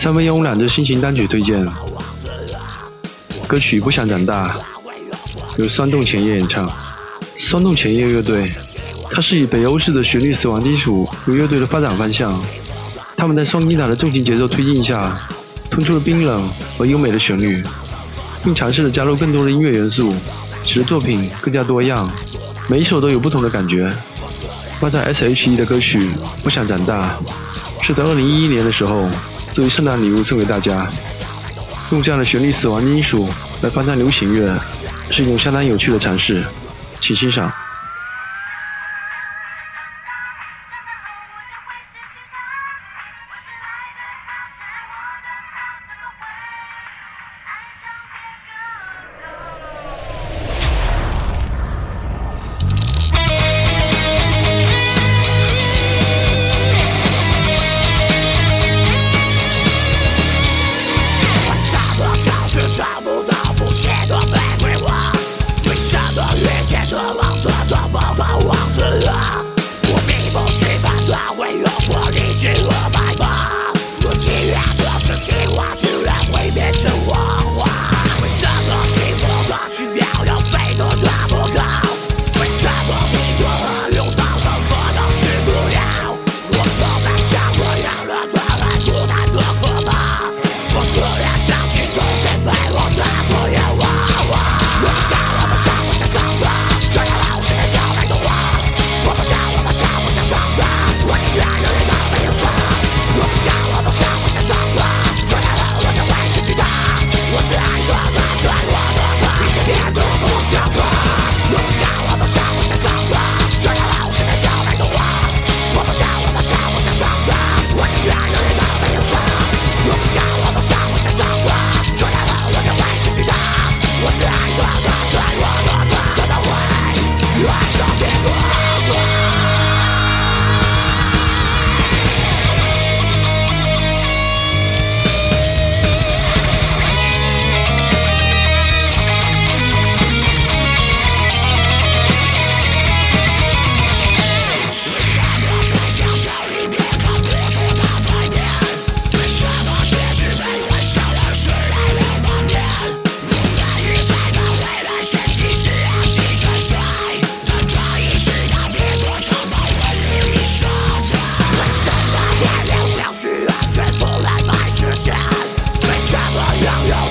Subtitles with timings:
[0.00, 1.66] 三分慵懒的心情单曲推荐，
[3.48, 4.54] 歌曲《不想长大》
[5.56, 6.70] 由酸动前夜演唱。
[7.36, 8.48] 酸动前夜乐队，
[9.10, 12.32] 它是以北欧式的旋律死亡金属为乐队的发展方向。
[13.16, 15.20] 他们在双吉他的重型节奏推进下，
[15.68, 17.60] 突出了冰冷而优美的旋律，
[18.44, 20.14] 并尝试着加入更多的音乐元素，
[20.64, 22.08] 使得作品更加多样。
[22.68, 23.92] 每一首都有不同的感觉。
[24.78, 25.98] 发在 S.H.E 的歌曲
[26.44, 27.18] 《不想长大》，
[27.84, 29.02] 是在2011年的时候
[29.58, 30.86] 作为圣诞礼物送给大家。
[31.90, 33.28] 用这样的旋律死亡金属
[33.60, 34.56] 来翻唱流行乐，
[35.10, 36.44] 是一种相当有趣的尝试，
[37.00, 37.52] 请欣赏。
[62.78, 63.07] job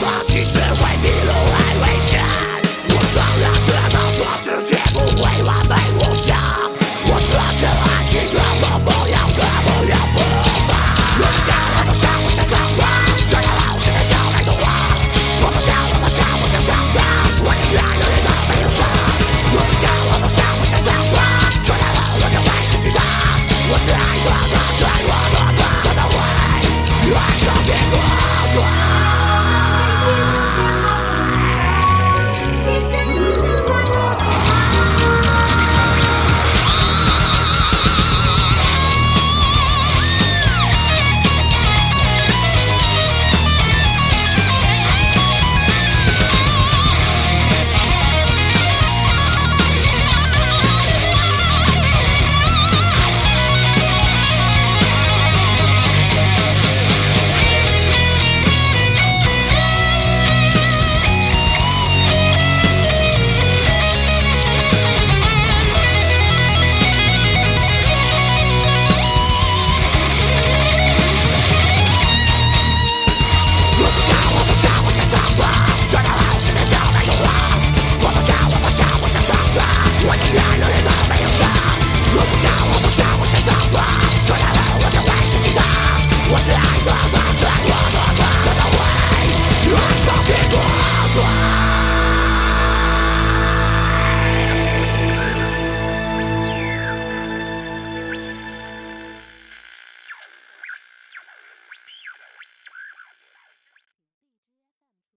[0.07, 2.23] 放弃，学会迷路还危险
[2.88, 4.77] 我是爱的。